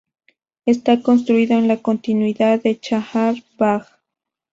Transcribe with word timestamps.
Está 0.65 0.99
construido 1.03 1.59
en 1.59 1.67
la 1.67 1.79
continuidad 1.83 2.59
de 2.59 2.79
Chahar 2.79 3.35
Bagh. 3.59 3.85